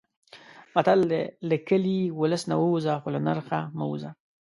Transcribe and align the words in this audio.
متل 0.75 0.99
دی: 1.11 1.23
له 1.49 1.57
کلي، 1.67 1.99
اولس 2.17 2.43
نه 2.51 2.55
ووځه 2.59 2.93
خو 3.01 3.07
له 3.15 3.19
نرخه 3.27 3.59
مه 3.77 3.85
وځه. 3.91 4.11